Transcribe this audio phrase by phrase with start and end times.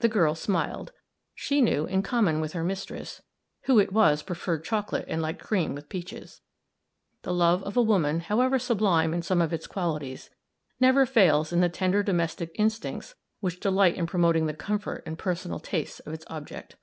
[0.00, 0.90] The girl smiled;
[1.32, 3.22] she knew, in common with her mistress,
[3.66, 6.40] who it was preferred chocolate and liked cream with peaches;
[7.22, 10.30] the love of a woman, however sublime in some of its qualities,
[10.80, 15.60] never fails in the tender domestic instincts which delight in promoting the comfort and personal
[15.60, 16.74] tastes of its object.